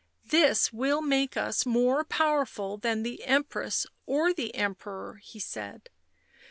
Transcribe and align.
"This 0.25 0.73
will 0.73 1.03
make 1.03 1.37
us 1.37 1.63
more 1.63 2.03
powerful 2.03 2.75
than 2.75 3.03
the 3.03 3.23
Empress 3.23 3.85
or 4.07 4.33
the 4.33 4.55
Emperor," 4.55 5.17
he 5.23 5.37
said. 5.39 5.91